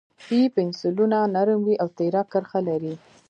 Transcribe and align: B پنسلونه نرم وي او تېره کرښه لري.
B 0.27 0.29
پنسلونه 0.55 1.19
نرم 1.35 1.59
وي 1.65 1.75
او 1.83 1.87
تېره 1.97 2.21
کرښه 2.31 2.59
لري. 2.67 2.93